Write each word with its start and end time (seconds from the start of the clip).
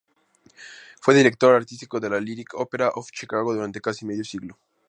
Fue 0.99 1.13
director 1.13 1.53
artístico 1.53 1.99
de 1.99 2.09
la 2.09 2.19
Lyric 2.19 2.55
Opera 2.55 2.89
of 2.95 3.11
Chicago 3.11 3.53
durante 3.53 3.79
casi 3.81 4.03
medio 4.03 4.23
siglo. 4.23 4.57